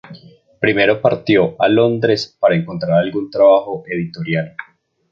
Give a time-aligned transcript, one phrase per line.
[0.59, 4.55] Primero partió a Londres para encontrar algún trabajo editorial.